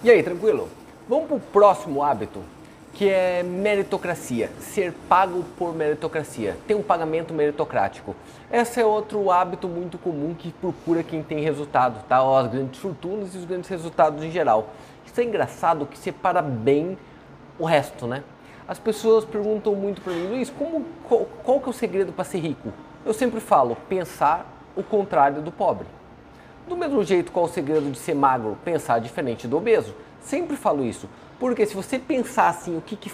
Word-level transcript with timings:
E 0.00 0.08
aí, 0.08 0.22
tranquilo? 0.22 0.68
Vamos 1.08 1.26
para 1.26 1.36
o 1.36 1.40
próximo 1.40 2.04
hábito, 2.04 2.40
que 2.94 3.08
é 3.08 3.42
meritocracia, 3.42 4.48
ser 4.60 4.92
pago 5.08 5.44
por 5.58 5.74
meritocracia, 5.74 6.56
ter 6.68 6.76
um 6.76 6.82
pagamento 6.84 7.34
meritocrático. 7.34 8.14
Esse 8.48 8.80
é 8.80 8.84
outro 8.84 9.28
hábito 9.28 9.66
muito 9.66 9.98
comum 9.98 10.36
que 10.38 10.52
procura 10.52 11.02
quem 11.02 11.20
tem 11.20 11.40
resultado, 11.40 12.04
tá? 12.08 12.18
As 12.18 12.46
grandes 12.46 12.78
fortunas 12.78 13.34
e 13.34 13.38
os 13.38 13.44
grandes 13.44 13.68
resultados 13.68 14.22
em 14.22 14.30
geral. 14.30 14.68
Isso 15.04 15.20
é 15.20 15.24
engraçado 15.24 15.84
que 15.84 15.98
separa 15.98 16.40
bem 16.40 16.96
o 17.58 17.64
resto, 17.64 18.06
né? 18.06 18.22
As 18.68 18.78
pessoas 18.78 19.24
perguntam 19.24 19.74
muito 19.74 20.00
para 20.00 20.12
mim, 20.12 20.28
Luiz, 20.28 20.48
como, 20.48 20.84
qual, 21.08 21.26
qual 21.42 21.58
que 21.58 21.66
é 21.66 21.70
o 21.70 21.72
segredo 21.72 22.12
para 22.12 22.24
ser 22.24 22.38
rico? 22.38 22.72
Eu 23.04 23.12
sempre 23.12 23.40
falo, 23.40 23.76
pensar 23.88 24.46
o 24.76 24.82
contrário 24.84 25.42
do 25.42 25.50
pobre. 25.50 25.88
Do 26.68 26.76
mesmo 26.76 27.02
jeito, 27.02 27.32
qual 27.32 27.46
o 27.46 27.48
segredo 27.48 27.90
de 27.90 27.98
ser 27.98 28.14
magro? 28.14 28.58
Pensar 28.62 28.98
diferente 28.98 29.48
do 29.48 29.56
obeso. 29.56 29.94
Sempre 30.20 30.54
falo 30.54 30.84
isso. 30.84 31.08
Porque 31.40 31.64
se 31.64 31.74
você 31.74 31.98
pensar 31.98 32.48
assim, 32.48 32.76
o 32.76 32.82
que, 32.82 32.94
que 32.94 33.10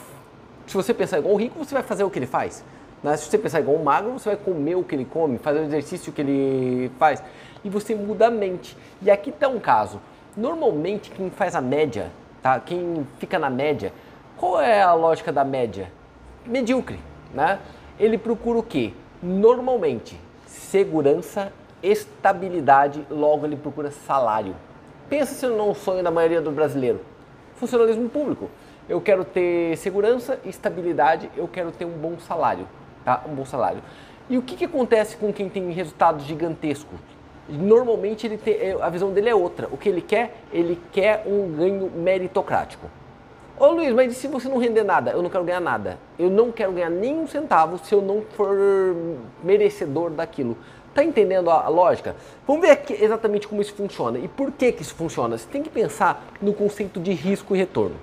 se 0.66 0.74
você 0.74 0.92
pensar 0.92 1.18
igual 1.18 1.34
o 1.34 1.36
rico, 1.36 1.56
você 1.58 1.72
vai 1.72 1.82
fazer 1.84 2.02
o 2.02 2.10
que 2.10 2.18
ele 2.18 2.26
faz. 2.26 2.64
Né? 3.00 3.16
Se 3.16 3.26
você 3.26 3.38
pensar 3.38 3.60
igual 3.60 3.76
o 3.76 3.84
magro, 3.84 4.14
você 4.14 4.30
vai 4.30 4.36
comer 4.36 4.74
o 4.74 4.82
que 4.82 4.96
ele 4.96 5.04
come, 5.04 5.38
fazer 5.38 5.60
o 5.60 5.62
exercício 5.62 6.12
que 6.12 6.20
ele 6.20 6.90
faz. 6.98 7.22
E 7.62 7.70
você 7.70 7.94
muda 7.94 8.26
a 8.26 8.30
mente. 8.30 8.76
E 9.00 9.08
aqui 9.08 9.30
está 9.30 9.46
um 9.46 9.60
caso. 9.60 10.00
Normalmente, 10.36 11.12
quem 11.12 11.30
faz 11.30 11.54
a 11.54 11.60
média, 11.60 12.10
tá? 12.42 12.58
quem 12.58 13.06
fica 13.20 13.38
na 13.38 13.50
média, 13.50 13.92
qual 14.36 14.60
é 14.60 14.82
a 14.82 14.94
lógica 14.94 15.30
da 15.30 15.44
média? 15.44 15.92
Medíocre. 16.44 16.98
Né? 17.32 17.60
Ele 18.00 18.18
procura 18.18 18.58
o 18.58 18.64
quê? 18.64 18.92
Normalmente, 19.22 20.18
segurança 20.44 21.52
estabilidade, 21.84 23.06
logo 23.10 23.46
ele 23.46 23.56
procura 23.56 23.90
salário. 23.90 24.56
Pensa 25.08 25.34
se 25.34 25.46
não 25.46 25.58
é 25.58 25.70
um 25.70 25.74
sonho 25.74 26.02
da 26.02 26.10
maioria 26.10 26.40
do 26.40 26.50
brasileiro. 26.50 27.00
Funcionalismo 27.56 28.08
público. 28.08 28.50
Eu 28.88 29.00
quero 29.00 29.24
ter 29.24 29.76
segurança, 29.76 30.38
estabilidade, 30.44 31.30
eu 31.36 31.46
quero 31.46 31.70
ter 31.70 31.84
um 31.84 31.92
bom 31.92 32.18
salário, 32.18 32.66
tá? 33.04 33.22
Um 33.28 33.34
bom 33.34 33.44
salário. 33.44 33.82
E 34.28 34.38
o 34.38 34.42
que, 34.42 34.56
que 34.56 34.64
acontece 34.64 35.16
com 35.16 35.32
quem 35.32 35.48
tem 35.48 35.70
resultados 35.70 36.24
gigantescos? 36.24 36.98
Normalmente 37.48 38.26
ele 38.26 38.38
tem, 38.38 38.72
a 38.80 38.88
visão 38.88 39.12
dele 39.12 39.28
é 39.28 39.34
outra. 39.34 39.68
O 39.70 39.76
que 39.76 39.88
ele 39.88 40.00
quer? 40.00 40.34
Ele 40.50 40.80
quer 40.92 41.24
um 41.26 41.52
ganho 41.54 41.90
meritocrático. 41.90 42.86
Ô 43.58 43.66
Luiz, 43.66 43.94
mas 43.94 44.16
se 44.16 44.26
você 44.26 44.48
não 44.48 44.58
render 44.58 44.82
nada? 44.82 45.12
Eu 45.12 45.22
não 45.22 45.30
quero 45.30 45.44
ganhar 45.44 45.60
nada. 45.60 45.98
Eu 46.18 46.28
não 46.28 46.50
quero 46.50 46.72
ganhar 46.72 46.90
nenhum 46.90 47.26
centavo 47.26 47.78
se 47.78 47.94
eu 47.94 48.02
não 48.02 48.22
for 48.22 48.56
merecedor 49.42 50.10
daquilo. 50.10 50.56
Tá 50.94 51.02
entendendo 51.02 51.50
a, 51.50 51.68
lógica? 51.68 52.14
Vamos 52.46 52.62
ver 52.62 52.70
aqui 52.70 52.92
exatamente 52.92 53.48
como 53.48 53.60
isso 53.60 53.74
funciona 53.74 54.16
e 54.16 54.28
por 54.28 54.52
que, 54.52 54.70
que 54.70 54.82
isso 54.82 54.94
funciona. 54.94 55.36
Você 55.36 55.48
tem 55.48 55.60
que 55.60 55.68
pensar 55.68 56.24
no 56.40 56.54
conceito 56.54 57.00
de 57.00 57.12
risco 57.12 57.54
e 57.54 57.58
retorno. 57.58 57.96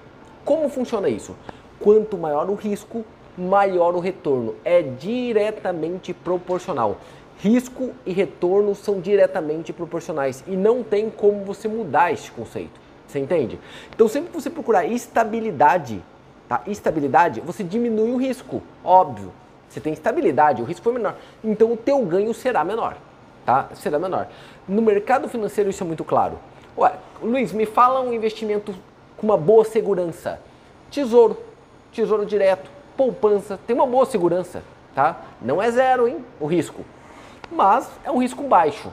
Como 0.44 0.67
funciona 0.67 1.08
isso? 1.08 1.33
Quanto 1.80 2.17
maior 2.17 2.50
o 2.50 2.53
risco, 2.53 3.06
maior 3.38 3.95
o 3.95 4.00
retorno. 4.00 4.56
É 4.66 4.81
diretamente 4.81 6.14
proporcional. 6.14 6.98
Risco 7.38 7.92
e 8.06 8.11
retorno 8.11 8.75
são 8.75 9.00
diretamente 9.00 9.72
proporcionais 9.72 10.44
e 10.45 10.58
não 10.58 10.83
tem 10.83 11.09
como 11.09 11.45
você 11.45 11.70
mudar 11.70 12.11
este 12.11 12.30
conceito. 12.30 12.78
Você 13.08 13.20
entende? 13.20 13.58
Então, 13.95 14.08
sempre 14.09 14.31
que 14.31 14.36
você 14.36 14.50
procurar 14.50 14.86
estabilidade, 14.86 16.03
tá? 16.48 16.61
Estabilidade, 16.67 17.39
você 17.39 17.64
diminui 17.64 18.11
o 18.11 18.17
risco, 18.17 18.61
óbvio. 18.83 19.31
Você 19.72 19.80
tem 19.80 19.94
estabilidade, 19.94 20.61
o 20.61 20.66
risco 20.66 20.83
foi 20.83 20.91
menor. 20.91 21.16
Então 21.41 21.72
o 21.72 21.77
teu 21.77 22.03
ganho 22.05 22.33
será 22.33 22.61
menor, 22.61 22.97
tá? 23.45 23.69
Será 23.73 23.97
menor. 23.97 24.27
No 24.67 24.81
mercado 24.81 25.30
financeiro 25.30 25.69
isso 25.69 25.81
é 25.81 25.88
muito 25.88 26.03
claro. 26.03 26.38
Ué, 26.77 26.91
Luiz, 27.23 27.53
me 27.53 27.66
fala 27.66 28.02
um 28.02 28.11
investimento 28.11 28.75
com 29.16 29.27
uma 29.27 29.38
boa 29.38 29.64
segurança. 29.64 30.42
Tesouro, 30.89 31.38
tesouro 31.94 32.25
direto, 32.25 32.69
poupança, 32.97 33.58
tem 33.66 33.73
uma 33.73 33.88
boa 33.88 34.05
segurança, 34.05 34.61
tá? 34.94 35.22
Não 35.42 35.61
é 35.61 35.72
zero, 35.72 36.05
hein, 36.05 36.17
o 36.38 36.47
risco. 36.47 36.83
Mas 37.49 37.89
é 38.03 38.11
um 38.11 38.17
risco 38.17 38.43
baixo. 38.43 38.92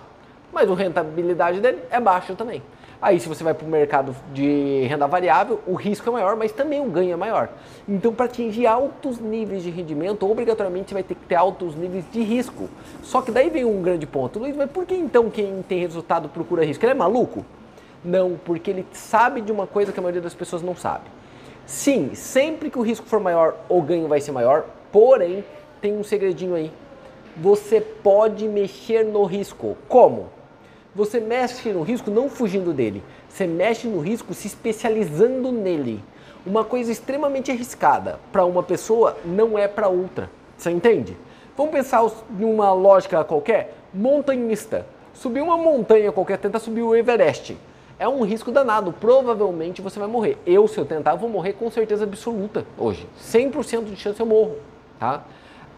Mas 0.53 0.71
a 0.71 0.75
rentabilidade 0.77 1.61
dele 1.61 1.83
é 1.91 1.99
baixa 1.99 2.37
também. 2.37 2.63
Aí, 3.01 3.21
se 3.21 3.29
você 3.29 3.45
vai 3.45 3.55
para 3.55 3.65
o 3.65 3.71
mercado 3.71 4.15
de 4.35 4.85
renda 4.89 5.07
variável, 5.07 5.61
o 5.69 5.75
risco 5.75 6.09
é 6.09 6.13
maior, 6.13 6.35
mas 6.35 6.51
também 6.51 6.81
o 6.81 6.91
ganho 6.91 7.13
é 7.13 7.17
maior. 7.17 7.49
Então, 7.89 8.13
para 8.13 8.27
atingir 8.27 8.67
altos 8.67 9.21
níveis 9.21 9.63
de 9.63 9.71
rendimento, 9.71 10.29
obrigatoriamente 10.29 10.89
você 10.89 10.95
vai 10.95 11.03
ter 11.05 11.15
que 11.15 11.25
ter 11.25 11.37
altos 11.37 11.77
níveis 11.77 12.05
de 12.11 12.21
risco. 12.23 12.69
Só 13.03 13.23
que 13.23 13.31
daí 13.31 13.51
vem 13.51 13.65
um 13.65 13.81
grande 13.81 14.05
ponto. 14.05 14.41
Luiz, 14.41 14.57
mas 14.57 14.69
por 14.69 14.85
que 14.85 14.95
então 14.95 15.31
quem 15.31 15.63
tem 15.63 15.79
resultado 15.79 16.29
procura 16.29 16.65
risco? 16.65 16.85
Ele 16.85 16.91
é 16.91 16.95
maluco? 16.95 17.47
Não, 18.05 18.37
porque 18.45 18.71
ele 18.71 18.85
sabe 18.91 19.43
de 19.43 19.53
uma 19.53 19.67
coisa 19.67 19.93
que 19.93 20.01
a 20.01 20.03
maioria 20.03 20.23
das 20.23 20.35
pessoas 20.35 20.61
não 20.61 20.75
sabe. 20.75 21.05
Sim, 21.67 22.15
sempre 22.15 22.69
que 22.69 22.79
o 22.79 22.83
risco 22.83 23.07
for 23.07 23.21
maior, 23.21 23.55
o 23.69 23.81
ganho 23.81 24.09
vai 24.09 24.21
ser 24.21 24.33
maior, 24.33 24.65
porém, 24.91 25.45
tem 25.81 25.97
um 25.97 26.03
segredinho 26.03 26.57
aí. 26.57 26.73
Você 27.37 27.81
pode 27.81 28.49
mexer 28.49 29.05
no 29.05 29.23
risco. 29.23 29.77
Como? 29.87 30.31
Você 30.99 31.21
mexe 31.21 31.73
no 31.73 31.83
risco 31.83 32.11
não 32.11 32.29
fugindo 32.29 32.73
dele, 32.73 33.05
você 33.29 33.47
mexe 33.47 33.87
no 33.87 34.01
risco 34.01 34.35
se 34.35 34.49
especializando 34.49 35.53
nele. 35.53 36.03
Uma 36.45 36.65
coisa 36.65 36.91
extremamente 36.91 37.53
arriscada 37.53 38.19
para 38.33 38.45
uma 38.45 38.65
pessoa 38.65 39.17
não 39.25 39.57
é 39.57 39.69
para 39.69 39.87
outra. 39.87 40.29
Você 40.57 40.73
entende? 40.73 41.17
Vamos 41.57 41.71
pensar 41.71 42.05
em 42.37 42.43
uma 42.43 42.73
lógica 42.73 43.23
qualquer? 43.23 43.77
Montanhista. 43.95 44.87
Subir 45.15 45.41
uma 45.41 45.57
montanha 45.57 46.11
qualquer, 46.11 46.37
tenta 46.37 46.59
subir 46.59 46.83
o 46.83 46.97
Everest. 46.97 47.57
É 47.97 48.09
um 48.09 48.25
risco 48.25 48.51
danado. 48.51 48.93
Provavelmente 48.93 49.81
você 49.81 50.01
vai 50.01 50.09
morrer. 50.09 50.37
Eu, 50.45 50.67
se 50.67 50.79
eu 50.79 50.85
tentar, 50.85 51.15
vou 51.15 51.29
morrer 51.31 51.53
com 51.53 51.71
certeza 51.71 52.03
absoluta 52.03 52.67
hoje. 52.77 53.07
100% 53.23 53.85
de 53.85 53.95
chance 53.95 54.19
eu 54.19 54.27
morro. 54.27 54.57
Tá? 54.99 55.23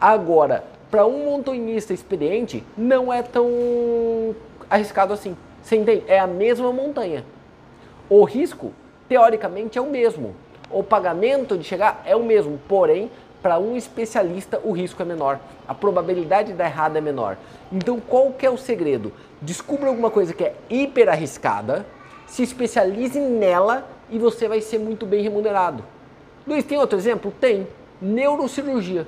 Agora, 0.00 0.64
para 0.90 1.06
um 1.06 1.26
montanhista 1.26 1.92
experiente, 1.92 2.64
não 2.74 3.12
é 3.12 3.22
tão 3.22 4.34
arriscado 4.70 5.12
assim. 5.12 5.36
Você 5.62 5.76
entende? 5.76 6.04
É 6.06 6.18
a 6.18 6.26
mesma 6.26 6.72
montanha. 6.72 7.24
O 8.08 8.24
risco, 8.24 8.72
teoricamente, 9.08 9.76
é 9.76 9.80
o 9.80 9.90
mesmo. 9.90 10.34
O 10.70 10.82
pagamento 10.82 11.58
de 11.58 11.64
chegar 11.64 12.02
é 12.06 12.14
o 12.14 12.22
mesmo, 12.22 12.58
porém, 12.68 13.10
para 13.42 13.58
um 13.58 13.76
especialista 13.76 14.60
o 14.62 14.72
risco 14.72 15.00
é 15.02 15.04
menor, 15.04 15.40
a 15.66 15.74
probabilidade 15.74 16.52
de 16.52 16.58
dar 16.58 16.66
errado 16.66 16.96
é 16.96 17.00
menor. 17.00 17.36
Então, 17.72 17.98
qual 17.98 18.32
que 18.32 18.44
é 18.46 18.50
o 18.50 18.58
segredo? 18.58 19.12
Descubra 19.40 19.88
alguma 19.88 20.10
coisa 20.10 20.34
que 20.34 20.44
é 20.44 20.54
hiper 20.68 21.08
arriscada, 21.08 21.86
se 22.26 22.42
especialize 22.42 23.18
nela 23.18 23.88
e 24.10 24.18
você 24.18 24.46
vai 24.46 24.60
ser 24.60 24.78
muito 24.78 25.06
bem 25.06 25.22
remunerado. 25.22 25.82
Luiz, 26.46 26.64
tem 26.64 26.78
outro 26.78 26.98
exemplo? 26.98 27.32
Tem. 27.40 27.66
Neurocirurgia. 28.00 29.06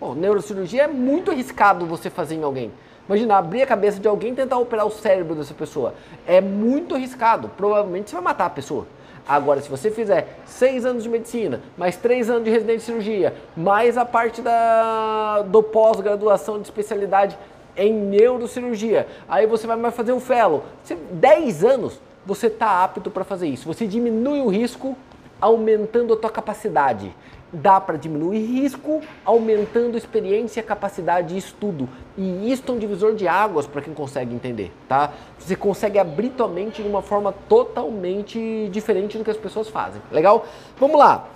Bom, 0.00 0.14
neurocirurgia 0.14 0.84
é 0.84 0.88
muito 0.88 1.30
arriscado 1.30 1.86
você 1.86 2.08
fazer 2.08 2.36
em 2.36 2.42
alguém. 2.42 2.72
Imagina, 3.08 3.38
abrir 3.38 3.62
a 3.62 3.66
cabeça 3.66 3.98
de 3.98 4.06
alguém 4.06 4.32
e 4.32 4.36
tentar 4.36 4.58
operar 4.58 4.86
o 4.86 4.90
cérebro 4.90 5.34
dessa 5.34 5.54
pessoa. 5.54 5.94
É 6.26 6.40
muito 6.40 6.94
arriscado. 6.94 7.48
Provavelmente 7.56 8.10
você 8.10 8.16
vai 8.16 8.24
matar 8.24 8.46
a 8.46 8.50
pessoa. 8.50 8.86
Agora, 9.26 9.60
se 9.60 9.68
você 9.68 9.90
fizer 9.90 10.38
seis 10.46 10.84
anos 10.84 11.02
de 11.02 11.08
medicina, 11.08 11.60
mais 11.76 11.96
três 11.96 12.30
anos 12.30 12.44
de 12.44 12.50
residência 12.50 12.78
de 12.78 12.84
cirurgia, 12.84 13.34
mais 13.56 13.96
a 13.98 14.04
parte 14.04 14.40
da, 14.40 15.42
do 15.42 15.62
pós-graduação 15.62 16.56
de 16.56 16.64
especialidade 16.64 17.38
em 17.76 17.92
neurocirurgia, 17.92 19.06
aí 19.28 19.46
você 19.46 19.66
vai 19.66 19.90
fazer 19.90 20.12
um 20.12 20.20
fellow. 20.20 20.64
10 21.12 21.64
anos, 21.64 22.00
você 22.26 22.48
está 22.48 22.82
apto 22.82 23.10
para 23.10 23.24
fazer 23.24 23.48
isso. 23.48 23.66
Você 23.66 23.86
diminui 23.86 24.40
o 24.40 24.48
risco 24.48 24.96
aumentando 25.40 26.14
a 26.14 26.16
tua 26.16 26.30
capacidade 26.30 27.14
dá 27.52 27.80
para 27.80 27.96
diminuir 27.96 28.44
risco 28.44 29.00
aumentando 29.24 29.96
experiência, 29.96 30.62
capacidade 30.62 31.34
e 31.34 31.38
estudo. 31.38 31.88
E 32.16 32.52
isso 32.52 32.62
é 32.68 32.72
um 32.72 32.78
divisor 32.78 33.14
de 33.14 33.26
águas 33.26 33.66
para 33.66 33.80
quem 33.80 33.94
consegue 33.94 34.34
entender, 34.34 34.72
tá? 34.88 35.12
Você 35.38 35.56
consegue 35.56 35.98
abrir 35.98 36.30
tua 36.30 36.48
mente 36.48 36.82
de 36.82 36.88
uma 36.88 37.02
forma 37.02 37.32
totalmente 37.48 38.68
diferente 38.70 39.16
do 39.16 39.24
que 39.24 39.30
as 39.30 39.36
pessoas 39.36 39.68
fazem. 39.68 40.02
Legal? 40.10 40.46
Vamos 40.78 40.98
lá. 40.98 41.26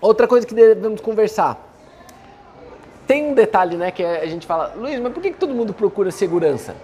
Outra 0.00 0.26
coisa 0.26 0.46
que 0.46 0.54
devemos 0.54 1.00
conversar. 1.00 1.62
Tem 3.06 3.24
um 3.30 3.34
detalhe, 3.34 3.76
né, 3.76 3.90
que 3.92 4.02
a 4.02 4.26
gente 4.26 4.46
fala, 4.46 4.74
Luiz, 4.74 4.98
mas 4.98 5.12
por 5.12 5.22
que, 5.22 5.30
que 5.30 5.38
todo 5.38 5.54
mundo 5.54 5.72
procura 5.72 6.10
segurança? 6.10 6.74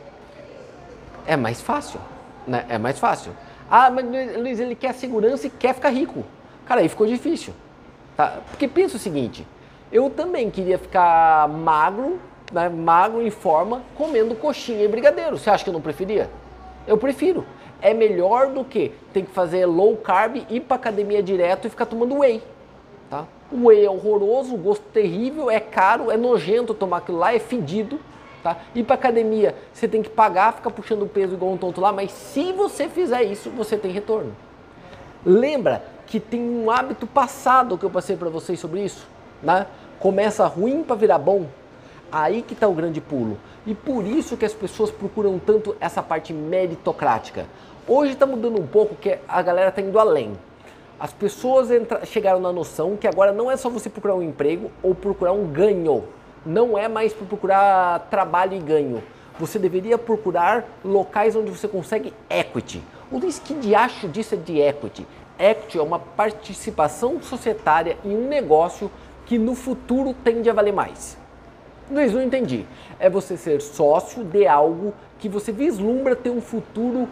É 1.26 1.36
mais 1.36 1.60
fácil, 1.60 2.00
né? 2.46 2.64
É 2.68 2.78
mais 2.78 2.98
fácil. 2.98 3.32
Ah, 3.68 3.90
mas 3.90 4.04
Luiz, 4.36 4.60
ele 4.60 4.74
quer 4.74 4.92
segurança 4.94 5.46
e 5.46 5.50
quer 5.50 5.74
ficar 5.74 5.88
rico. 5.88 6.24
Cara, 6.64 6.80
aí 6.80 6.88
ficou 6.88 7.06
difícil. 7.06 7.52
Tá? 8.16 8.40
Porque 8.50 8.68
pensa 8.68 8.96
o 8.96 9.00
seguinte, 9.00 9.46
eu 9.90 10.10
também 10.10 10.50
queria 10.50 10.78
ficar 10.78 11.48
magro, 11.48 12.18
né, 12.52 12.68
magro 12.68 13.22
em 13.22 13.30
forma, 13.30 13.82
comendo 13.96 14.34
coxinha 14.34 14.84
e 14.84 14.88
brigadeiro. 14.88 15.38
Você 15.38 15.50
acha 15.50 15.64
que 15.64 15.70
eu 15.70 15.74
não 15.74 15.80
preferia? 15.80 16.30
Eu 16.86 16.96
prefiro. 16.98 17.44
É 17.80 17.92
melhor 17.92 18.48
do 18.48 18.64
que 18.64 18.92
ter 19.12 19.22
que 19.22 19.30
fazer 19.30 19.66
low 19.66 19.96
carb, 19.96 20.36
ir 20.48 20.60
para 20.60 20.76
academia 20.76 21.22
direto 21.22 21.66
e 21.66 21.70
ficar 21.70 21.86
tomando 21.86 22.18
whey. 22.18 22.42
Tá? 23.10 23.26
O 23.50 23.66
whey 23.66 23.84
é 23.84 23.90
horroroso, 23.90 24.56
gosto 24.56 24.84
terrível, 24.92 25.50
é 25.50 25.60
caro, 25.60 26.10
é 26.10 26.16
nojento 26.16 26.74
tomar 26.74 26.98
aquilo 26.98 27.18
lá, 27.18 27.34
é 27.34 27.38
fedido. 27.38 27.98
Tá? 28.42 28.56
Ir 28.74 28.84
para 28.84 28.94
academia, 28.94 29.54
você 29.72 29.86
tem 29.86 30.02
que 30.02 30.10
pagar, 30.10 30.54
ficar 30.54 30.70
puxando 30.70 31.06
peso 31.06 31.34
igual 31.34 31.52
um 31.52 31.56
tonto 31.56 31.80
lá, 31.80 31.92
mas 31.92 32.10
se 32.10 32.52
você 32.52 32.88
fizer 32.88 33.22
isso, 33.22 33.50
você 33.50 33.76
tem 33.76 33.92
retorno. 33.92 34.34
Lembra 35.24 35.84
que 36.12 36.20
tem 36.20 36.42
um 36.42 36.70
hábito 36.70 37.06
passado 37.06 37.78
que 37.78 37.86
eu 37.86 37.88
passei 37.88 38.18
para 38.18 38.28
vocês 38.28 38.60
sobre 38.60 38.84
isso, 38.84 39.08
né? 39.42 39.66
Começa 39.98 40.46
ruim 40.46 40.82
para 40.82 40.94
virar 40.94 41.16
bom. 41.16 41.46
Aí 42.12 42.42
que 42.42 42.52
está 42.52 42.68
o 42.68 42.74
grande 42.74 43.00
pulo. 43.00 43.38
E 43.66 43.74
por 43.74 44.04
isso 44.04 44.36
que 44.36 44.44
as 44.44 44.52
pessoas 44.52 44.90
procuram 44.90 45.38
tanto 45.38 45.74
essa 45.80 46.02
parte 46.02 46.34
meritocrática. 46.34 47.46
Hoje 47.88 48.12
está 48.12 48.26
mudando 48.26 48.60
um 48.60 48.66
pouco, 48.66 48.94
que 48.94 49.18
a 49.26 49.40
galera 49.40 49.70
está 49.70 49.80
indo 49.80 49.98
além. 49.98 50.34
As 51.00 51.14
pessoas 51.14 51.70
chegaram 52.04 52.40
na 52.40 52.52
noção 52.52 52.94
que 52.94 53.08
agora 53.08 53.32
não 53.32 53.50
é 53.50 53.56
só 53.56 53.70
você 53.70 53.88
procurar 53.88 54.14
um 54.14 54.22
emprego 54.22 54.70
ou 54.82 54.94
procurar 54.94 55.32
um 55.32 55.46
ganho. 55.46 56.04
Não 56.44 56.76
é 56.76 56.88
mais 56.88 57.14
para 57.14 57.26
procurar 57.26 58.00
trabalho 58.10 58.52
e 58.52 58.58
ganho. 58.58 59.02
Você 59.40 59.58
deveria 59.58 59.96
procurar 59.96 60.66
locais 60.84 61.34
onde 61.34 61.50
você 61.50 61.66
consegue 61.66 62.12
equity. 62.28 62.82
O 63.10 63.18
que 63.18 63.54
de 63.54 63.74
acho 63.74 64.08
disso 64.08 64.34
é 64.34 64.38
de 64.38 64.58
equity. 64.58 65.06
Equity 65.42 65.76
é 65.76 65.82
uma 65.82 65.98
participação 65.98 67.20
societária 67.20 67.96
em 68.04 68.16
um 68.16 68.28
negócio 68.28 68.88
que 69.26 69.36
no 69.36 69.56
futuro 69.56 70.14
tende 70.22 70.48
a 70.48 70.52
valer 70.52 70.72
mais. 70.72 71.18
Luiz, 71.90 72.12
não 72.12 72.22
entendi. 72.22 72.64
É 73.00 73.10
você 73.10 73.36
ser 73.36 73.60
sócio 73.60 74.22
de 74.22 74.46
algo 74.46 74.94
que 75.18 75.28
você 75.28 75.50
vislumbra 75.50 76.14
ter 76.14 76.30
um 76.30 76.40
futuro 76.40 77.08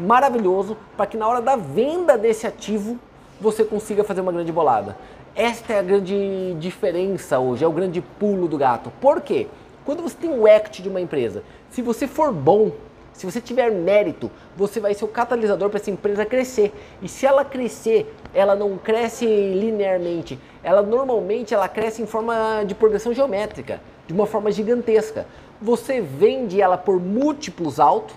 maravilhoso 0.00 0.78
para 0.96 1.06
que 1.06 1.18
na 1.18 1.28
hora 1.28 1.42
da 1.42 1.56
venda 1.56 2.16
desse 2.16 2.46
ativo 2.46 2.98
você 3.38 3.62
consiga 3.62 4.02
fazer 4.02 4.22
uma 4.22 4.32
grande 4.32 4.50
bolada. 4.50 4.96
Esta 5.36 5.74
é 5.74 5.78
a 5.78 5.82
grande 5.82 6.54
diferença 6.58 7.38
hoje, 7.38 7.64
é 7.64 7.68
o 7.68 7.72
grande 7.72 8.00
pulo 8.00 8.48
do 8.48 8.56
gato. 8.56 8.90
Por 8.98 9.20
quê? 9.20 9.46
Quando 9.84 10.02
você 10.02 10.16
tem 10.16 10.30
o 10.30 10.48
equity 10.48 10.82
de 10.82 10.88
uma 10.88 11.02
empresa, 11.02 11.42
se 11.70 11.82
você 11.82 12.06
for 12.06 12.32
bom, 12.32 12.72
se 13.18 13.26
você 13.26 13.40
tiver 13.40 13.68
mérito, 13.68 14.30
você 14.56 14.78
vai 14.78 14.94
ser 14.94 15.04
o 15.04 15.08
catalisador 15.08 15.68
para 15.68 15.80
essa 15.80 15.90
empresa 15.90 16.24
crescer. 16.24 16.72
E 17.02 17.08
se 17.08 17.26
ela 17.26 17.44
crescer, 17.44 18.14
ela 18.32 18.54
não 18.54 18.78
cresce 18.78 19.26
linearmente. 19.26 20.38
Ela 20.62 20.82
normalmente 20.82 21.52
ela 21.52 21.68
cresce 21.68 22.00
em 22.00 22.06
forma 22.06 22.62
de 22.64 22.76
progressão 22.76 23.12
geométrica, 23.12 23.80
de 24.06 24.14
uma 24.14 24.24
forma 24.24 24.52
gigantesca. 24.52 25.26
Você 25.60 26.00
vende 26.00 26.62
ela 26.62 26.78
por 26.78 27.00
múltiplos 27.00 27.80
altos, 27.80 28.14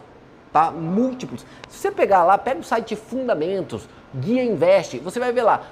tá? 0.54 0.70
Múltiplos. 0.70 1.44
Se 1.68 1.80
você 1.80 1.90
pegar 1.90 2.24
lá, 2.24 2.38
pega 2.38 2.60
o 2.60 2.64
site 2.64 2.96
Fundamentos, 2.96 3.90
Guia 4.14 4.44
Investe, 4.44 5.00
você 5.00 5.20
vai 5.20 5.32
ver 5.32 5.42
lá 5.42 5.64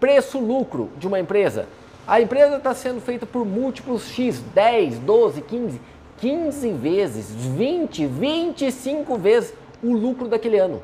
preço-lucro 0.00 0.90
de 0.98 1.06
uma 1.06 1.20
empresa. 1.20 1.66
A 2.08 2.20
empresa 2.20 2.56
está 2.56 2.74
sendo 2.74 3.00
feita 3.00 3.24
por 3.24 3.44
múltiplos 3.44 4.08
X, 4.08 4.40
10, 4.52 4.98
12, 4.98 5.42
15, 5.42 5.80
15 6.18 6.72
vezes, 6.72 7.30
20, 7.30 8.06
25 8.06 9.16
vezes 9.16 9.54
o 9.82 9.92
lucro 9.92 10.28
daquele 10.28 10.58
ano. 10.58 10.82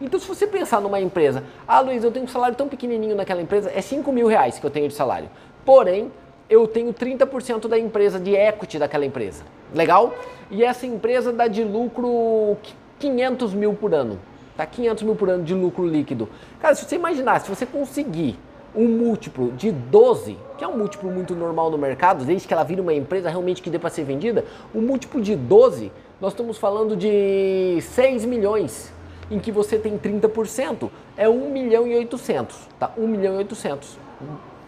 Então, 0.00 0.20
se 0.20 0.28
você 0.28 0.46
pensar 0.46 0.80
numa 0.80 1.00
empresa, 1.00 1.42
ah, 1.66 1.80
Luiz, 1.80 2.04
eu 2.04 2.12
tenho 2.12 2.24
um 2.24 2.28
salário 2.28 2.56
tão 2.56 2.68
pequenininho 2.68 3.16
naquela 3.16 3.40
empresa, 3.40 3.70
é 3.74 3.80
5 3.80 4.12
mil 4.12 4.26
reais 4.26 4.58
que 4.58 4.66
eu 4.66 4.70
tenho 4.70 4.88
de 4.88 4.94
salário. 4.94 5.28
Porém, 5.64 6.12
eu 6.48 6.68
tenho 6.68 6.92
30% 6.92 7.66
da 7.66 7.78
empresa, 7.78 8.20
de 8.20 8.34
equity 8.34 8.78
daquela 8.78 9.04
empresa. 9.04 9.42
Legal? 9.74 10.14
E 10.50 10.62
essa 10.62 10.86
empresa 10.86 11.32
dá 11.32 11.48
de 11.48 11.64
lucro 11.64 12.56
500 12.98 13.54
mil 13.54 13.74
por 13.74 13.92
ano. 13.94 14.18
Tá? 14.56 14.64
500 14.64 15.02
mil 15.02 15.16
por 15.16 15.28
ano 15.28 15.42
de 15.42 15.54
lucro 15.54 15.86
líquido. 15.86 16.28
Cara, 16.60 16.74
se 16.74 16.84
você 16.84 16.96
imaginar, 16.96 17.40
se 17.40 17.48
você 17.48 17.66
conseguir 17.66 18.38
um 18.76 18.86
múltiplo 18.86 19.52
de 19.52 19.72
12, 19.72 20.36
que 20.58 20.62
é 20.64 20.68
um 20.68 20.76
múltiplo 20.76 21.10
muito 21.10 21.34
normal 21.34 21.70
no 21.70 21.78
mercado, 21.78 22.24
desde 22.24 22.46
que 22.46 22.52
ela 22.52 22.62
vira 22.62 22.82
uma 22.82 22.92
empresa 22.92 23.30
realmente 23.30 23.62
que 23.62 23.70
dê 23.70 23.78
para 23.78 23.88
ser 23.88 24.04
vendida, 24.04 24.44
um 24.74 24.82
múltiplo 24.82 25.20
de 25.20 25.34
12, 25.34 25.90
nós 26.20 26.32
estamos 26.32 26.58
falando 26.58 26.94
de 26.94 27.78
6 27.80 28.26
milhões, 28.26 28.92
em 29.30 29.38
que 29.38 29.50
você 29.50 29.78
tem 29.78 29.98
30%, 29.98 30.90
é 31.16 31.28
1 31.28 31.50
milhão 31.50 31.86
e 31.86 31.96
800, 31.96 32.56
tá? 32.78 32.92
1 32.96 33.06
milhão 33.06 33.34
e 33.34 33.38
800. 33.38 33.98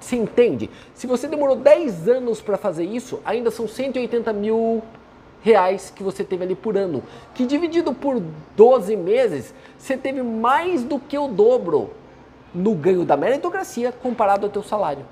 Você 0.01 0.17
entende? 0.17 0.71
Se 0.95 1.07
você 1.07 1.29
demorou 1.29 1.57
10 1.57 2.09
anos 2.09 2.41
para 2.41 2.57
fazer 2.57 2.85
isso, 2.85 3.21
ainda 3.25 3.51
são 3.51 3.69
180 3.69 4.33
mil 4.33 4.83
reais 5.43 5.93
que 5.95 6.03
você 6.03 6.25
teve 6.25 6.45
ali 6.45 6.55
por 6.55 6.77
ano. 6.77 7.03
Que 7.35 7.45
dividido 7.45 7.93
por 7.93 8.23
12 8.57 8.97
meses, 8.97 9.55
você 9.77 9.97
teve 9.97 10.23
mais 10.23 10.83
do 10.83 10.99
que 10.99 11.19
o 11.19 11.29
dobro 11.29 11.91
no 12.59 12.75
ganho 12.75 13.05
da 13.05 13.17
meritocracia 13.17 13.93
comparado 13.93 14.47
ao 14.47 14.53
teu 14.53 14.63
salário. 14.63 15.05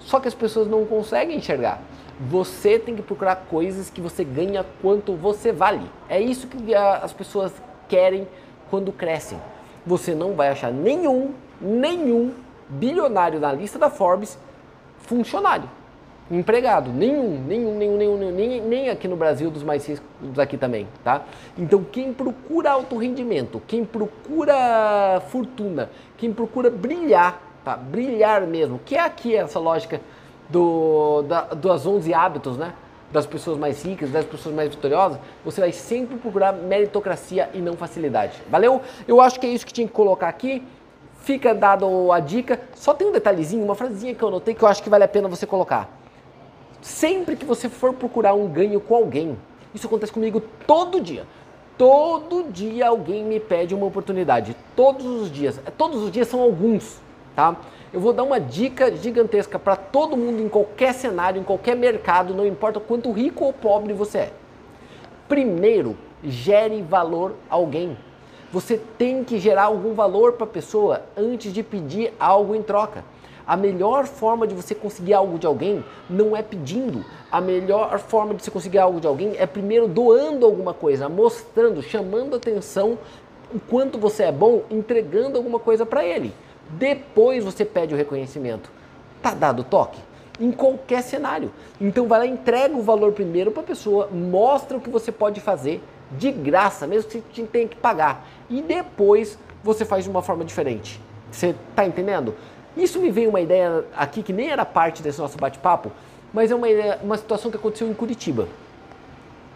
Só 0.00 0.18
que 0.18 0.28
as 0.28 0.34
pessoas 0.34 0.66
não 0.66 0.84
conseguem 0.84 1.36
enxergar. 1.36 1.80
Você 2.18 2.78
tem 2.78 2.96
que 2.96 3.02
procurar 3.02 3.36
coisas 3.50 3.90
que 3.90 4.00
você 4.00 4.24
ganha 4.24 4.64
quanto 4.80 5.14
você 5.14 5.52
vale. 5.52 5.90
É 6.08 6.20
isso 6.20 6.46
que 6.46 6.74
as 6.74 7.12
pessoas 7.12 7.52
querem 7.88 8.26
quando 8.70 8.92
crescem. 8.92 9.38
Você 9.84 10.14
não 10.14 10.34
vai 10.34 10.48
achar 10.48 10.72
nenhum, 10.72 11.34
nenhum 11.60 12.32
bilionário 12.68 13.38
na 13.38 13.52
lista 13.52 13.78
da 13.78 13.90
Forbes 13.90 14.38
funcionário 14.98 15.68
empregado. 16.30 16.92
Nenhum, 16.92 17.42
nenhum, 17.46 17.76
nenhum, 17.76 17.96
nenhum, 17.96 18.30
nem, 18.32 18.60
nem 18.60 18.90
aqui 18.90 19.06
no 19.06 19.16
Brasil 19.16 19.50
dos 19.50 19.62
mais 19.62 19.86
ricos 19.86 20.38
aqui 20.38 20.56
também, 20.56 20.86
tá? 21.04 21.22
Então 21.56 21.84
quem 21.84 22.12
procura 22.12 22.72
alto 22.72 22.96
rendimento, 22.96 23.62
quem 23.66 23.84
procura 23.84 25.22
fortuna, 25.28 25.90
quem 26.16 26.32
procura 26.32 26.70
brilhar, 26.70 27.40
tá? 27.64 27.76
Brilhar 27.76 28.42
mesmo, 28.42 28.80
que 28.84 28.96
é 28.96 29.00
aqui 29.00 29.36
essa 29.36 29.58
lógica 29.58 30.00
do, 30.48 31.22
da, 31.22 31.42
das 31.54 31.86
11 31.86 32.12
hábitos, 32.12 32.56
né? 32.56 32.72
Das 33.12 33.24
pessoas 33.24 33.56
mais 33.56 33.84
ricas, 33.84 34.10
das 34.10 34.24
pessoas 34.24 34.54
mais 34.54 34.68
vitoriosas, 34.68 35.18
você 35.44 35.60
vai 35.60 35.72
sempre 35.72 36.16
procurar 36.16 36.52
meritocracia 36.52 37.48
e 37.54 37.58
não 37.58 37.74
facilidade. 37.74 38.42
Valeu? 38.50 38.80
Eu 39.06 39.20
acho 39.20 39.38
que 39.38 39.46
é 39.46 39.48
isso 39.48 39.64
que 39.64 39.72
tinha 39.72 39.86
que 39.86 39.92
colocar 39.92 40.28
aqui. 40.28 40.62
Fica 41.20 41.54
dado 41.54 42.12
a 42.12 42.20
dica. 42.20 42.60
Só 42.74 42.92
tem 42.92 43.08
um 43.08 43.12
detalhezinho, 43.12 43.64
uma 43.64 43.76
frasezinha 43.76 44.14
que 44.14 44.22
eu 44.22 44.28
anotei 44.28 44.54
que 44.54 44.62
eu 44.62 44.68
acho 44.68 44.82
que 44.82 44.90
vale 44.90 45.04
a 45.04 45.08
pena 45.08 45.28
você 45.28 45.46
colocar. 45.46 45.95
Sempre 46.80 47.36
que 47.36 47.44
você 47.44 47.68
for 47.68 47.92
procurar 47.94 48.34
um 48.34 48.48
ganho 48.48 48.80
com 48.80 48.94
alguém, 48.94 49.36
isso 49.74 49.86
acontece 49.86 50.12
comigo 50.12 50.42
todo 50.66 51.00
dia. 51.00 51.26
Todo 51.76 52.50
dia 52.50 52.88
alguém 52.88 53.22
me 53.24 53.38
pede 53.38 53.74
uma 53.74 53.86
oportunidade. 53.86 54.56
Todos 54.74 55.04
os 55.04 55.30
dias. 55.30 55.60
Todos 55.76 56.02
os 56.02 56.10
dias 56.10 56.28
são 56.28 56.40
alguns, 56.40 56.98
tá? 57.34 57.56
Eu 57.92 58.00
vou 58.00 58.12
dar 58.12 58.22
uma 58.22 58.40
dica 58.40 58.94
gigantesca 58.94 59.58
para 59.58 59.76
todo 59.76 60.16
mundo 60.16 60.42
em 60.42 60.48
qualquer 60.48 60.94
cenário, 60.94 61.40
em 61.40 61.44
qualquer 61.44 61.76
mercado, 61.76 62.34
não 62.34 62.46
importa 62.46 62.80
quanto 62.80 63.12
rico 63.12 63.44
ou 63.44 63.52
pobre 63.52 63.92
você 63.92 64.18
é. 64.18 64.32
Primeiro, 65.28 65.96
gere 66.22 66.82
valor 66.82 67.34
a 67.50 67.54
alguém. 67.54 67.96
Você 68.52 68.80
tem 68.96 69.22
que 69.24 69.38
gerar 69.38 69.64
algum 69.64 69.92
valor 69.92 70.32
para 70.32 70.44
a 70.44 70.48
pessoa 70.48 71.02
antes 71.16 71.52
de 71.52 71.62
pedir 71.62 72.12
algo 72.18 72.54
em 72.54 72.62
troca. 72.62 73.04
A 73.46 73.56
melhor 73.56 74.06
forma 74.06 74.46
de 74.46 74.54
você 74.54 74.74
conseguir 74.74 75.14
algo 75.14 75.38
de 75.38 75.46
alguém 75.46 75.84
não 76.10 76.36
é 76.36 76.42
pedindo. 76.42 77.04
A 77.30 77.40
melhor 77.40 77.98
forma 78.00 78.34
de 78.34 78.42
você 78.42 78.50
conseguir 78.50 78.78
algo 78.78 79.00
de 79.00 79.06
alguém 79.06 79.34
é 79.38 79.46
primeiro 79.46 79.86
doando 79.86 80.44
alguma 80.44 80.74
coisa, 80.74 81.08
mostrando, 81.08 81.80
chamando 81.80 82.34
atenção 82.34 82.98
o 83.54 83.60
quanto 83.60 83.98
você 83.98 84.24
é 84.24 84.32
bom, 84.32 84.62
entregando 84.68 85.36
alguma 85.36 85.60
coisa 85.60 85.86
para 85.86 86.04
ele. 86.04 86.34
Depois 86.70 87.44
você 87.44 87.64
pede 87.64 87.94
o 87.94 87.96
reconhecimento. 87.96 88.68
Tá 89.22 89.32
dado 89.32 89.60
o 89.60 89.64
toque? 89.64 90.00
Em 90.40 90.50
qualquer 90.50 91.02
cenário. 91.02 91.52
Então 91.80 92.08
vai 92.08 92.18
lá, 92.18 92.26
entrega 92.26 92.76
o 92.76 92.82
valor 92.82 93.12
primeiro 93.12 93.52
para 93.52 93.62
a 93.62 93.66
pessoa, 93.66 94.08
mostra 94.08 94.76
o 94.76 94.80
que 94.80 94.90
você 94.90 95.12
pode 95.12 95.40
fazer 95.40 95.80
de 96.10 96.32
graça, 96.32 96.86
mesmo 96.86 97.08
que 97.08 97.22
você 97.32 97.42
tenha 97.44 97.68
que 97.68 97.76
pagar. 97.76 98.26
E 98.50 98.60
depois 98.60 99.38
você 99.62 99.84
faz 99.84 100.04
de 100.04 100.10
uma 100.10 100.22
forma 100.22 100.44
diferente. 100.44 101.00
Você 101.30 101.54
tá 101.74 101.86
entendendo? 101.86 102.34
Isso 102.76 103.00
me 103.00 103.10
veio 103.10 103.30
uma 103.30 103.40
ideia 103.40 103.84
aqui 103.96 104.22
que 104.22 104.32
nem 104.32 104.50
era 104.50 104.64
parte 104.64 105.02
desse 105.02 105.18
nosso 105.18 105.38
bate-papo, 105.38 105.90
mas 106.32 106.50
é 106.50 106.54
uma, 106.54 106.68
ideia, 106.68 106.98
uma 107.02 107.16
situação 107.16 107.50
que 107.50 107.56
aconteceu 107.56 107.88
em 107.88 107.94
Curitiba. 107.94 108.46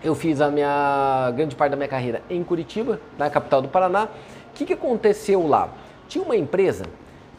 Eu 0.03 0.15
fiz 0.15 0.41
a 0.41 0.51
minha 0.51 1.31
grande 1.37 1.55
parte 1.55 1.73
da 1.73 1.77
minha 1.77 1.89
carreira 1.89 2.23
em 2.31 2.43
Curitiba, 2.43 2.99
na 3.19 3.29
capital 3.29 3.61
do 3.61 3.69
Paraná. 3.69 4.05
O 4.05 4.55
que, 4.55 4.65
que 4.65 4.73
aconteceu 4.73 5.47
lá? 5.47 5.69
Tinha 6.09 6.25
uma 6.25 6.37
empresa 6.37 6.87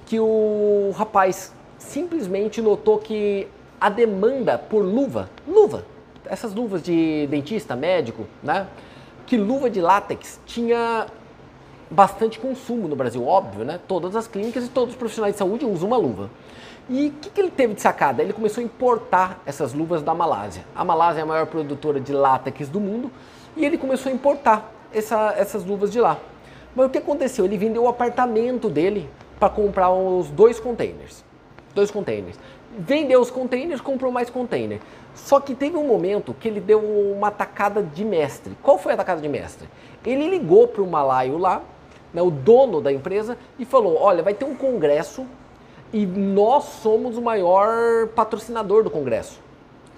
que 0.06 0.20
o 0.20 0.92
rapaz 0.96 1.54
simplesmente 1.80 2.62
notou 2.62 3.00
que 3.00 3.48
a 3.80 3.90
demanda 3.90 4.60
por 4.60 4.84
luva, 4.84 5.30
luva, 5.48 5.84
essas 6.26 6.54
luvas 6.54 6.84
de 6.84 7.28
dentista, 7.28 7.76
médico, 7.76 8.28
né? 8.44 8.68
Que 9.26 9.38
luva 9.38 9.70
de 9.70 9.82
látex 9.82 10.40
tinha 10.46 11.08
bastante 11.92 12.40
consumo 12.40 12.88
no 12.88 12.96
Brasil, 12.96 13.26
óbvio, 13.28 13.66
né? 13.66 13.80
Todas 13.88 14.16
as 14.16 14.26
clínicas 14.28 14.66
e 14.66 14.70
todos 14.70 14.94
os 14.94 14.98
profissionais 14.98 15.36
de 15.36 15.40
saúde 15.40 15.66
usam 15.66 15.90
uma 15.90 15.98
luva. 15.98 16.30
E 16.90 17.08
o 17.08 17.12
que, 17.12 17.30
que, 17.30 17.42
ele 17.42 17.52
teve 17.52 17.74
de 17.74 17.82
sacada? 17.82 18.24
Ele 18.24 18.34
começou 18.34 18.62
a 18.62 18.66
importar 18.66 19.42
essas 19.46 19.74
luvas 19.74 20.02
da 20.02 20.14
Malásia. 20.14 20.64
A 20.76 20.84
Malásia 20.84 21.20
é 21.20 21.24
a 21.24 21.26
maior 21.26 21.46
produtora 21.46 22.00
de 22.00 22.14
látex 22.14 22.70
do 22.70 22.80
mundo 22.80 23.12
e 23.56 23.66
ele 23.66 23.78
começou 23.78 24.12
a 24.12 24.16
importar 24.16 24.74
essa, 24.94 25.34
essas 25.38 25.66
luvas 25.66 25.92
de 25.92 26.00
lá. 26.00 26.18
Mas 26.76 26.88
o 26.88 26.90
que 26.90 26.98
aconteceu? 26.98 27.46
Ele 27.46 27.58
vendeu 27.58 27.84
o 27.84 27.88
apartamento 27.88 28.70
dele 28.70 29.10
para 29.40 29.50
comprar 29.50 29.92
os 29.92 30.30
dois 30.30 30.60
containers. 30.60 31.24
Dois 31.76 31.92
containers. 31.92 32.38
Vendeu 32.78 33.20
os 33.20 33.30
containers, 33.30 33.82
comprou 33.82 34.12
mais 34.12 34.30
container. 34.30 34.80
Só 35.14 35.42
que 35.42 35.54
teve 35.54 35.76
um 35.76 35.86
momento 35.86 36.34
que 36.34 36.48
ele 36.48 36.62
deu 36.62 36.80
uma 36.80 37.28
atacada 37.28 37.84
de 37.84 38.06
mestre. 38.06 38.58
Qual 38.64 38.78
foi 38.78 38.94
a 38.94 38.96
atacada 38.96 39.22
de 39.22 39.28
mestre? 39.28 39.68
Ele 40.06 40.30
ligou 40.30 40.68
para 40.68 40.82
o 40.82 40.88
malaio 40.88 41.38
lá 41.38 41.62
né, 42.14 42.22
o 42.22 42.32
dono 42.32 42.82
da 42.82 42.92
empresa, 42.92 43.38
e 43.58 43.66
falou: 43.66 43.98
olha, 44.00 44.24
vai 44.24 44.34
ter 44.34 44.46
um 44.46 44.56
congresso 44.56 45.26
e 45.94 46.06
nós 46.06 46.64
somos 46.82 47.18
o 47.18 47.22
maior 47.22 48.08
patrocinador 48.10 48.84
do 48.84 48.90
congresso. 48.90 49.40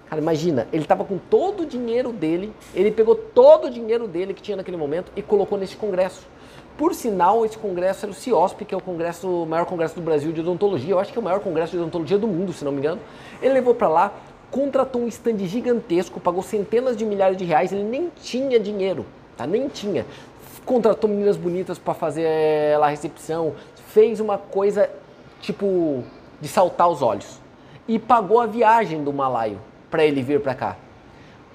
Cara, 0.09 0.21
imagina, 0.21 0.67
ele 0.71 0.83
estava 0.83 1.03
com 1.03 1.17
todo 1.17 1.63
o 1.63 1.65
dinheiro 1.65 2.11
dele, 2.11 2.53
ele 2.75 2.91
pegou 2.91 3.15
todo 3.15 3.65
o 3.65 3.69
dinheiro 3.69 4.07
dele 4.07 4.33
que 4.33 4.41
tinha 4.41 4.57
naquele 4.57 4.77
momento 4.77 5.11
e 5.15 5.21
colocou 5.21 5.57
nesse 5.57 5.75
congresso. 5.75 6.27
Por 6.77 6.93
sinal, 6.95 7.45
esse 7.45 7.57
congresso 7.57 8.05
era 8.05 8.11
o 8.11 8.15
CIOSP, 8.15 8.65
que 8.65 8.73
é 8.73 8.77
o 8.77 8.81
congresso, 8.81 9.27
o 9.27 9.45
maior 9.45 9.65
congresso 9.65 9.95
do 9.95 10.01
Brasil 10.01 10.31
de 10.31 10.41
odontologia. 10.41 10.93
Eu 10.93 10.99
acho 10.99 11.11
que 11.11 11.17
é 11.17 11.21
o 11.21 11.23
maior 11.23 11.39
congresso 11.39 11.71
de 11.71 11.77
odontologia 11.77 12.17
do 12.17 12.27
mundo, 12.27 12.51
se 12.51 12.65
não 12.65 12.71
me 12.71 12.79
engano. 12.79 12.99
Ele 13.41 13.53
levou 13.53 13.75
para 13.75 13.87
lá, 13.87 14.13
contratou 14.49 15.01
um 15.01 15.07
stand 15.07 15.37
gigantesco, 15.39 16.19
pagou 16.19 16.41
centenas 16.41 16.97
de 16.97 17.05
milhares 17.05 17.37
de 17.37 17.45
reais, 17.45 17.71
ele 17.71 17.83
nem 17.83 18.11
tinha 18.21 18.59
dinheiro, 18.59 19.05
tá? 19.37 19.45
Nem 19.45 19.67
tinha. 19.67 20.05
Contratou 20.65 21.09
meninas 21.09 21.35
bonitas 21.35 21.77
para 21.77 21.93
fazer 21.93 22.23
eh, 22.23 22.77
lá 22.79 22.87
a 22.87 22.89
recepção, 22.89 23.53
fez 23.87 24.19
uma 24.19 24.37
coisa 24.37 24.89
tipo 25.41 26.03
de 26.39 26.47
saltar 26.47 26.89
os 26.89 27.01
olhos 27.01 27.39
e 27.87 27.99
pagou 27.99 28.39
a 28.39 28.45
viagem 28.45 29.03
do 29.03 29.11
malaio 29.11 29.59
para 29.91 30.05
ele 30.05 30.21
vir 30.21 30.39
para 30.39 30.55
cá. 30.55 30.77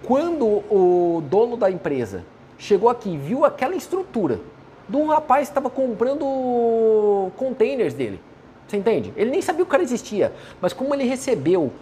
Quando 0.04 0.47
o 0.47 1.23
dono 1.28 1.56
da 1.56 1.70
empresa 1.70 2.25
chegou 2.56 2.88
aqui, 2.88 3.16
viu 3.16 3.44
aquela 3.44 3.75
estrutura 3.75 4.40
de 4.88 4.97
um 4.97 5.06
rapaz 5.06 5.49
que 5.49 5.52
estava 5.52 5.68
comprando 5.68 7.30
containers 7.37 7.94
dele, 7.94 8.20
você 8.66 8.76
entende? 8.76 9.12
Ele 9.16 9.30
nem 9.30 9.42
sabia 9.42 9.64
que 9.64 9.68
o 9.68 9.70
cara 9.70 9.82
existia, 9.82 10.32
mas 10.61 10.73
como 10.73 10.94
ele 10.94 11.04
recebeu 11.04 11.73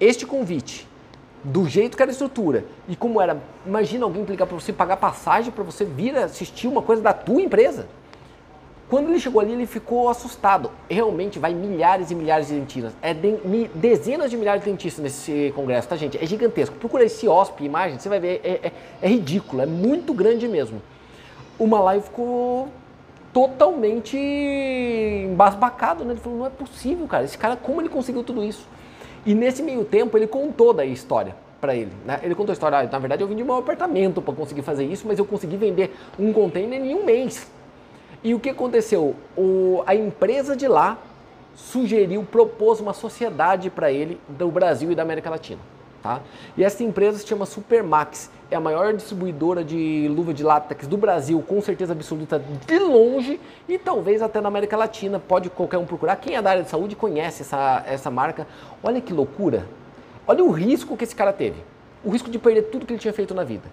este 0.00 0.26
convite 0.26 0.88
do 1.44 1.68
jeito 1.68 1.96
que 1.96 2.02
era 2.02 2.10
a 2.10 2.12
estrutura 2.12 2.64
e 2.88 2.94
como 2.94 3.20
era, 3.20 3.40
imagina 3.66 4.04
alguém 4.04 4.22
implicar 4.22 4.46
para 4.46 4.58
você 4.58 4.72
pagar 4.72 4.96
passagem 4.96 5.50
para 5.50 5.64
você 5.64 5.84
vir 5.84 6.16
assistir 6.16 6.68
uma 6.68 6.82
coisa 6.82 7.02
da 7.02 7.12
tua 7.12 7.42
empresa. 7.42 7.86
Quando 8.88 9.08
ele 9.08 9.18
chegou 9.18 9.40
ali, 9.40 9.52
ele 9.52 9.64
ficou 9.64 10.10
assustado. 10.10 10.70
Realmente 10.86 11.38
vai 11.38 11.54
milhares 11.54 12.10
e 12.10 12.14
milhares 12.14 12.48
de 12.48 12.54
dentistas. 12.54 12.92
É 13.00 13.14
de, 13.14 13.38
dezenas 13.74 14.30
de 14.30 14.36
milhares 14.36 14.62
de 14.62 14.70
dentistas 14.70 15.02
nesse 15.02 15.50
congresso, 15.56 15.88
tá, 15.88 15.96
gente? 15.96 16.22
É 16.22 16.26
gigantesco. 16.26 16.76
Procura 16.76 17.02
esse 17.02 17.26
OSP, 17.26 17.64
imagem, 17.64 17.98
você 17.98 18.10
vai 18.10 18.20
ver, 18.20 18.42
é, 18.44 18.68
é, 18.68 18.72
é 19.00 19.08
ridículo, 19.08 19.62
é 19.62 19.66
muito 19.66 20.12
grande 20.12 20.46
mesmo. 20.46 20.82
O 21.58 21.66
Malai 21.66 22.02
ficou 22.02 22.68
totalmente 23.32 24.14
embasbacado, 24.14 26.04
né? 26.04 26.12
Ele 26.12 26.20
falou, 26.20 26.40
não 26.40 26.46
é 26.46 26.50
possível, 26.50 27.06
cara. 27.06 27.24
Esse 27.24 27.38
cara, 27.38 27.56
como 27.56 27.80
ele 27.80 27.88
conseguiu 27.88 28.22
tudo 28.22 28.44
isso? 28.44 28.68
E 29.24 29.34
nesse 29.34 29.62
meio 29.62 29.84
tempo, 29.84 30.16
ele 30.16 30.26
contou 30.26 30.72
da 30.72 30.84
história 30.84 31.34
para 31.60 31.76
ele. 31.76 31.92
Né? 32.04 32.18
Ele 32.22 32.34
contou 32.34 32.52
a 32.52 32.54
história, 32.54 32.78
ah, 32.78 32.82
na 32.82 32.98
verdade 32.98 33.22
eu 33.22 33.28
vendi 33.28 33.44
meu 33.44 33.54
apartamento 33.54 34.20
para 34.20 34.34
conseguir 34.34 34.62
fazer 34.62 34.84
isso, 34.84 35.06
mas 35.06 35.18
eu 35.18 35.24
consegui 35.24 35.56
vender 35.56 35.94
um 36.18 36.32
container 36.32 36.80
em 36.80 36.94
um 36.94 37.04
mês. 37.04 37.48
E 38.24 38.34
o 38.34 38.40
que 38.40 38.50
aconteceu? 38.50 39.14
O, 39.36 39.82
a 39.86 39.94
empresa 39.94 40.56
de 40.56 40.66
lá 40.66 40.98
sugeriu, 41.54 42.24
propôs 42.24 42.80
uma 42.80 42.92
sociedade 42.92 43.70
para 43.70 43.92
ele 43.92 44.20
do 44.28 44.50
Brasil 44.50 44.90
e 44.90 44.94
da 44.94 45.02
América 45.02 45.30
Latina. 45.30 45.60
Tá? 46.02 46.20
E 46.56 46.64
essa 46.64 46.82
empresa 46.82 47.18
se 47.18 47.26
chama 47.26 47.46
Supermax, 47.46 48.28
é 48.50 48.56
a 48.56 48.60
maior 48.60 48.92
distribuidora 48.92 49.62
de 49.62 50.08
luva 50.08 50.34
de 50.34 50.42
látex 50.42 50.88
do 50.88 50.96
Brasil, 50.96 51.40
com 51.46 51.60
certeza 51.62 51.92
absoluta 51.92 52.42
de 52.66 52.78
longe 52.78 53.40
e 53.68 53.78
talvez 53.78 54.20
até 54.20 54.40
na 54.40 54.48
América 54.48 54.76
Latina, 54.76 55.20
pode 55.20 55.48
qualquer 55.48 55.78
um 55.78 55.86
procurar. 55.86 56.16
Quem 56.16 56.34
é 56.34 56.42
da 56.42 56.50
área 56.50 56.64
de 56.64 56.68
saúde 56.68 56.96
conhece 56.96 57.42
essa, 57.42 57.84
essa 57.86 58.10
marca. 58.10 58.48
Olha 58.82 59.00
que 59.00 59.12
loucura, 59.12 59.64
olha 60.26 60.42
o 60.42 60.50
risco 60.50 60.96
que 60.96 61.04
esse 61.04 61.14
cara 61.14 61.32
teve, 61.32 61.62
o 62.04 62.10
risco 62.10 62.28
de 62.28 62.38
perder 62.38 62.62
tudo 62.62 62.84
que 62.84 62.92
ele 62.92 63.00
tinha 63.00 63.14
feito 63.14 63.32
na 63.32 63.44
vida, 63.44 63.68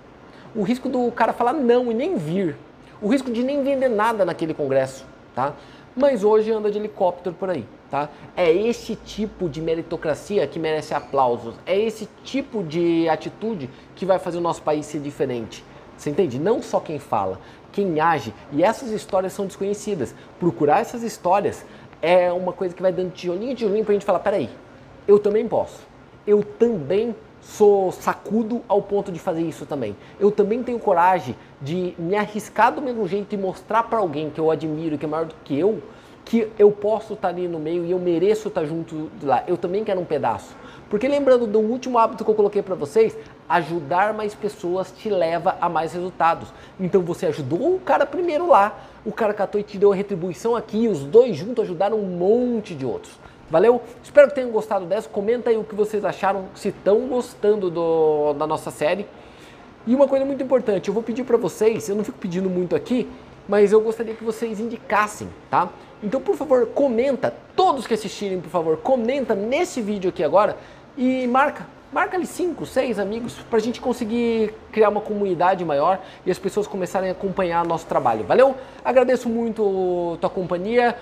o 0.55 0.62
risco 0.62 0.88
do 0.88 1.12
cara 1.12 1.33
falar 1.33 1.53
não 1.53 1.91
e 1.91 1.95
nem 1.95 2.15
vir, 2.15 2.55
o 3.01 3.07
risco 3.07 3.31
de 3.31 3.41
nem 3.41 3.63
vender 3.63 3.89
nada 3.89 4.24
naquele 4.24 4.53
congresso, 4.53 5.03
tá? 5.33 5.53
Mas 5.95 6.24
hoje 6.24 6.51
anda 6.51 6.69
de 6.69 6.77
helicóptero 6.77 7.36
por 7.36 7.50
aí, 7.50 7.65
tá? 7.89 8.10
É 8.36 8.51
esse 8.51 8.96
tipo 8.96 9.50
de 9.50 9.62
meritocracia 9.62 10.46
que 10.48 10.60
merece 10.60 10.93
aplausos, 10.93 11.55
é 11.65 11.77
esse 11.77 12.08
tipo 12.24 12.63
de 12.63 13.08
atitude 13.10 13.69
que 13.96 14.05
vai 14.05 14.19
fazer 14.19 14.38
o 14.38 14.41
nosso 14.41 14.62
país 14.62 14.86
ser 14.86 15.00
diferente. 15.00 15.63
Você 15.98 16.10
entende? 16.10 16.39
Não 16.39 16.62
só 16.62 16.79
quem 16.79 16.98
fala, 16.98 17.39
quem 17.72 18.00
age. 18.00 18.34
E 18.53 18.63
essas 18.63 18.91
histórias 18.91 19.34
são 19.34 19.46
desconhecidas. 19.46 20.15
Procurar 20.39 20.79
essas 20.79 21.03
histórias 21.03 21.65
é 22.01 22.31
uma 22.31 22.53
coisa 22.53 22.74
que 22.74 22.81
vai 22.81 22.93
dando 22.93 23.12
tijolinho, 23.12 23.55
tijolinho 23.55 23.84
pra 23.84 23.93
gente 23.93 24.05
falar, 24.05 24.19
peraí, 24.19 24.50
eu 25.08 25.19
também 25.19 25.48
posso. 25.48 25.88
Eu 26.25 26.43
também 26.43 27.15
sou 27.41 27.91
sacudo 27.91 28.62
ao 28.67 28.81
ponto 28.81 29.12
de 29.12 29.19
fazer 29.19 29.41
isso 29.41 29.65
também. 29.65 29.96
Eu 30.19 30.31
também 30.31 30.62
tenho 30.63 30.79
coragem 30.79 31.36
de 31.62 31.93
me 31.98 32.15
arriscar 32.15 32.74
do 32.74 32.81
mesmo 32.81 33.08
jeito 33.08 33.34
e 33.34 33.38
mostrar 33.38 33.84
para 33.84 34.00
alguém 34.00 34.29
que 34.29 34.39
eu 34.39 34.51
admiro, 34.51 34.98
que 34.98 35.05
é 35.05 35.10
maior 35.10 35.25
do 35.25 35.36
que 35.43 35.58
eu, 35.58 35.81
que 36.25 36.47
eu 36.59 36.71
posso 36.71 37.13
estar 37.13 37.29
tá 37.29 37.33
ali 37.33 37.47
no 37.47 37.59
meio 37.59 37.85
e 37.85 37.91
eu 37.91 37.99
mereço 37.99 38.47
estar 38.47 38.61
tá 38.61 38.67
junto 38.67 39.09
de 39.19 39.25
lá. 39.25 39.43
Eu 39.47 39.57
também 39.57 39.83
quero 39.83 39.99
um 39.99 40.05
pedaço. 40.05 40.55
Porque 40.89 41.07
lembrando 41.07 41.45
do 41.45 41.59
último 41.59 41.97
hábito 41.97 42.23
que 42.23 42.31
eu 42.31 42.35
coloquei 42.35 42.61
para 42.61 42.75
vocês, 42.75 43.15
ajudar 43.47 44.13
mais 44.13 44.33
pessoas 44.33 44.91
te 44.91 45.09
leva 45.09 45.55
a 45.61 45.69
mais 45.69 45.93
resultados. 45.93 46.51
Então 46.79 47.01
você 47.01 47.27
ajudou 47.27 47.75
o 47.75 47.79
cara 47.79 48.05
primeiro 48.05 48.47
lá, 48.47 48.77
o 49.05 49.11
cara 49.11 49.33
catou 49.33 49.61
e 49.61 49.63
te 49.63 49.77
deu 49.77 49.91
a 49.91 49.95
retribuição 49.95 50.55
aqui, 50.55 50.83
e 50.83 50.88
os 50.88 51.03
dois 51.03 51.35
juntos 51.35 51.63
ajudaram 51.63 51.97
um 51.97 52.05
monte 52.05 52.73
de 52.73 52.85
outros. 52.85 53.13
Valeu? 53.49 53.81
Espero 54.03 54.27
que 54.27 54.35
tenham 54.35 54.51
gostado 54.51 54.85
dessa. 54.85 55.09
Comenta 55.09 55.49
aí 55.49 55.57
o 55.57 55.63
que 55.63 55.73
vocês 55.73 56.05
acharam, 56.05 56.45
se 56.53 56.69
estão 56.69 57.07
gostando 57.07 57.69
do, 57.69 58.33
da 58.33 58.45
nossa 58.45 58.69
série. 58.69 59.07
E 59.88 59.95
uma 59.95 60.07
coisa 60.07 60.25
muito 60.25 60.43
importante, 60.43 60.88
eu 60.88 60.93
vou 60.93 61.01
pedir 61.01 61.23
para 61.23 61.38
vocês, 61.38 61.89
eu 61.89 61.95
não 61.95 62.03
fico 62.03 62.17
pedindo 62.17 62.49
muito 62.49 62.75
aqui, 62.75 63.09
mas 63.47 63.71
eu 63.71 63.81
gostaria 63.81 64.13
que 64.13 64.23
vocês 64.23 64.59
indicassem, 64.59 65.27
tá? 65.49 65.69
Então, 66.01 66.22
por 66.22 66.36
favor, 66.36 66.68
comenta, 66.68 67.34
todos 67.56 67.86
que 67.86 67.94
assistirem, 67.94 68.39
por 68.39 68.50
favor, 68.50 68.77
comenta 68.77 69.36
nesse 69.36 69.82
vídeo 69.82 70.10
aqui 70.10 70.24
agora 70.24 70.58
e 70.98 71.27
marca, 71.27 71.68
marca 71.91 72.15
ali 72.15 72.25
5, 72.25 72.65
6 72.65 73.00
amigos 73.00 73.34
para 73.50 73.58
a 73.58 73.62
gente 73.62 73.82
conseguir 73.82 74.53
criar 74.72 74.89
uma 74.89 75.01
comunidade 75.01 75.65
maior 75.65 76.00
e 76.25 76.32
as 76.32 76.39
pessoas 76.39 76.68
começarem 76.68 77.10
a 77.10 77.12
acompanhar 77.12 77.65
nosso 77.65 77.86
trabalho. 77.86 78.24
Valeu? 78.24 78.56
Agradeço 78.84 79.27
muito 79.27 80.18
tua 80.22 80.29
companhia 80.29 80.96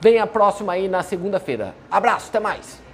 Vem 0.00 0.18
a 0.18 0.26
próxima 0.26 0.74
aí 0.74 0.88
na 0.88 1.02
segunda-feira. 1.02 1.74
Abraço, 1.90 2.28
até 2.28 2.38
mais! 2.38 2.85